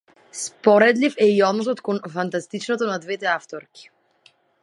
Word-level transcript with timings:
Споредлив 0.37 1.15
е 1.25 1.27
и 1.33 1.43
односот 1.49 1.81
кон 1.89 2.01
фантастичното 2.15 2.87
на 2.93 2.97
двете 3.05 3.25
авторки. 3.37 3.89